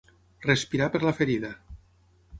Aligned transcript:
Respirar 0.45 0.87
per 0.95 1.03
la 1.05 1.15
ferida. 1.21 1.55